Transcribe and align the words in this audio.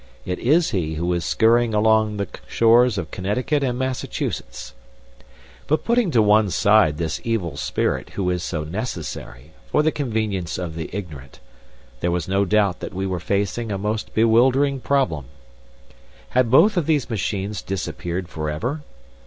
It 0.25 0.39
is 0.39 0.71
he 0.71 0.95
who 0.95 1.13
is 1.13 1.23
scurrying 1.23 1.75
along 1.75 2.17
the 2.17 2.27
shores 2.47 2.97
of 2.97 3.11
Connecticut 3.11 3.63
and 3.63 3.77
Massachusetts. 3.77 4.73
But 5.67 5.83
putting 5.85 6.09
to 6.09 6.23
one 6.23 6.49
side 6.49 6.97
this 6.97 7.21
evil 7.23 7.55
spirit 7.55 8.09
who 8.13 8.27
is 8.31 8.41
so 8.43 8.63
necessary, 8.63 9.51
for 9.67 9.83
the 9.83 9.91
convenience 9.91 10.57
of 10.57 10.73
the 10.73 10.89
ignorant, 10.91 11.39
there 11.99 12.09
was 12.09 12.27
no 12.27 12.45
doubt 12.45 12.79
that 12.79 12.95
we 12.95 13.05
were 13.05 13.19
facing 13.19 13.71
a 13.71 13.77
most 13.77 14.15
bewildering 14.15 14.79
problem. 14.79 15.25
Had 16.29 16.49
both 16.49 16.77
of 16.77 16.87
these 16.87 17.07
machines 17.11 17.61
disappeared 17.61 18.27
forever? 18.27 18.81